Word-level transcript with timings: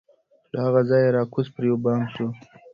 له 0.51 0.57
هغه 0.65 0.81
ځایه 0.89 1.13
را 1.15 1.23
کوز 1.33 1.47
پر 1.53 1.63
یوه 1.69 1.79
بام 1.83 2.01
سو 2.13 2.25